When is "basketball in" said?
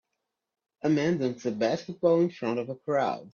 1.51-2.31